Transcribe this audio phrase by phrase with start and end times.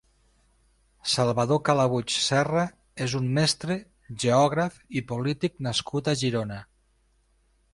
[1.15, 2.63] Salvador Calabuig Serra
[3.07, 3.77] és un mestre,
[4.25, 6.59] geògraf i polític nascut a Girona.